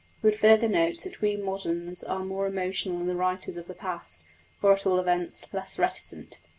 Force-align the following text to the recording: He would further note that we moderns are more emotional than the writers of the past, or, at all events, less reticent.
He 0.19 0.25
would 0.25 0.35
further 0.35 0.67
note 0.67 1.03
that 1.03 1.21
we 1.21 1.35
moderns 1.35 2.03
are 2.03 2.25
more 2.25 2.47
emotional 2.47 2.97
than 2.97 3.05
the 3.05 3.15
writers 3.15 3.55
of 3.55 3.67
the 3.67 3.75
past, 3.75 4.23
or, 4.59 4.73
at 4.73 4.87
all 4.87 4.97
events, 4.97 5.45
less 5.53 5.77
reticent. 5.77 6.39